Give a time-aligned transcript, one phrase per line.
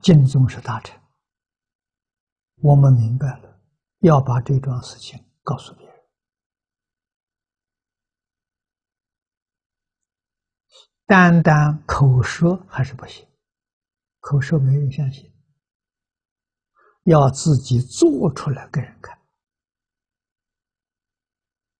[0.00, 1.00] 净宗是大臣，
[2.56, 3.60] 我们明白了，
[4.00, 5.92] 要把这桩事情告诉别人。
[11.06, 13.24] 单单口说还是不行，
[14.18, 15.32] 口说没人相信，
[17.04, 19.16] 要自己做出来给人看，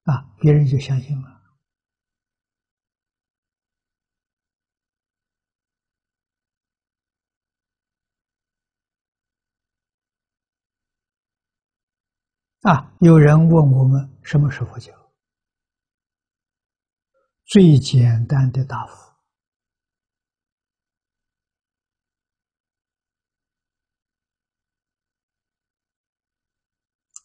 [0.05, 1.32] 啊，别人就相信了。
[12.63, 12.95] 啊！
[13.01, 14.93] 有人问我们什么是佛教？
[17.45, 19.13] 最简单的答复：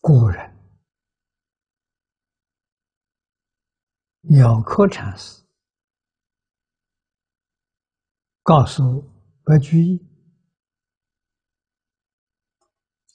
[0.01, 0.57] 古人
[4.21, 5.43] 鸟科禅师
[8.41, 9.07] 告诉
[9.43, 10.16] 白居易。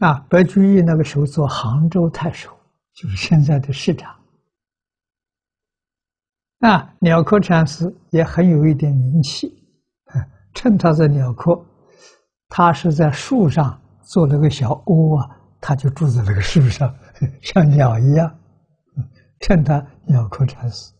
[0.03, 2.51] 啊，白居易那个时候做杭州太守，
[2.93, 4.13] 就是现在的市长。
[6.59, 9.65] 啊，鸟科禅师也很有一点名气，
[10.55, 11.65] 趁他在鸟科，
[12.49, 16.93] 他是在树上做了个小窝啊，他就住在那个树上，
[17.41, 18.39] 像鸟一样。
[19.39, 20.93] 趁他鸟科禅师，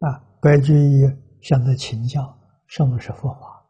[0.00, 3.63] 啊，白居易向他请教什么是佛法。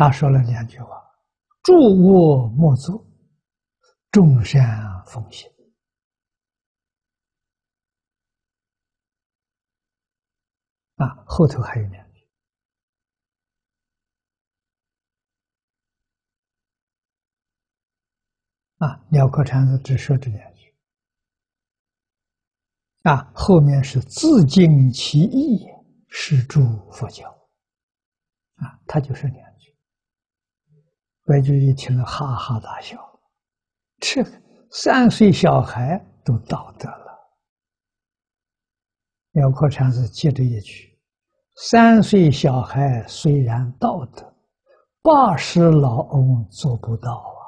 [0.00, 0.96] 他说了两句话
[1.62, 3.06] ：“住卧莫作，
[4.10, 5.44] 众善奉行。”
[10.96, 12.26] 啊，后头还有两句。
[18.78, 20.74] 啊，鸟科禅师只说这两句。
[23.02, 25.66] 啊，后面是自尽其意，
[26.08, 27.28] 是诸佛教。
[28.54, 29.49] 啊，他就是两。
[31.30, 32.98] 白居易听了，哈哈大笑。
[34.00, 34.20] 这
[34.72, 37.36] 三岁小孩都道德了。
[39.30, 40.98] 妙可禅师接着一句
[41.54, 44.34] ：“三岁小孩虽然道德，
[45.02, 47.38] 八十老翁做不到啊。”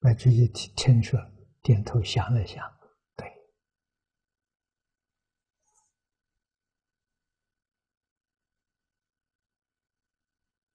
[0.00, 1.18] 白居易听听说，
[1.62, 2.62] 点头想了想，
[3.16, 3.26] 对，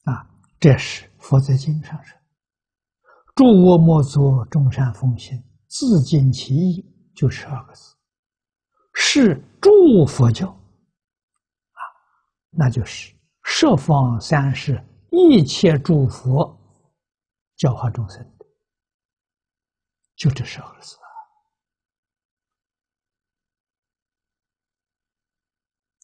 [0.05, 0.27] 啊。
[0.61, 2.17] 这是佛在经上说
[3.35, 7.93] ：“诸恶莫作，众善奉行，自尽其意。”就十二个字，
[8.93, 9.69] 是诸
[10.07, 11.81] 佛教啊，
[12.51, 13.13] 那就是
[13.43, 16.57] 十方三世一切诸佛
[17.57, 18.45] 教化众生的，
[20.15, 20.95] 就这十二个字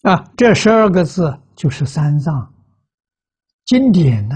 [0.01, 0.11] 啊！
[0.11, 2.53] 啊，这十二个字就是三藏。
[3.67, 4.35] 经典呢？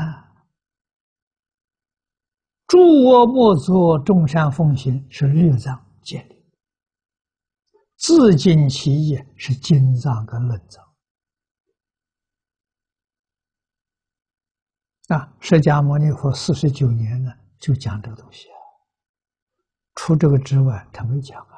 [2.67, 6.35] 诸恶莫作，众善奉行是六藏建立；
[7.95, 10.85] 自尽其意是经藏跟论藏。
[15.07, 18.59] 啊，释迦牟尼佛四十九年呢，就讲这个东西啊。
[19.95, 21.55] 除这个之外，他没讲啊。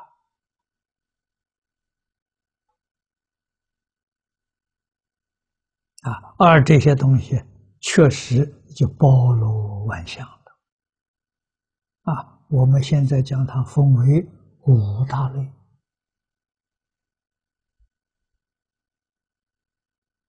[6.12, 7.44] 啊，而这些东西。
[7.84, 12.40] 确实就包罗万象了，啊！
[12.50, 14.26] 我们现在将它分为
[14.62, 15.54] 五大类，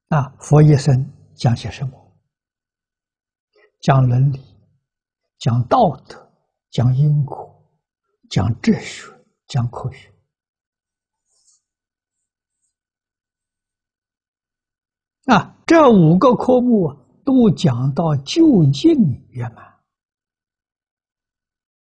[0.09, 2.17] 啊，佛一生讲些什么？
[3.81, 4.41] 讲伦理，
[5.39, 6.33] 讲道德，
[6.71, 7.65] 讲因果，
[8.31, 9.13] 讲哲学，
[9.47, 10.13] 讲科学，
[15.27, 17.04] 啊，这五个科目啊。
[17.25, 19.74] 都讲到就近圆满